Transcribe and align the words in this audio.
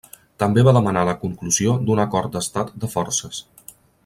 També 0.43 0.61
va 0.67 0.73
demanar 0.77 1.03
la 1.09 1.15
conclusió 1.25 1.77
d'un 1.91 2.03
Acord 2.05 2.35
d'Estat 2.39 2.77
de 2.85 2.91
Forces. 2.97 3.45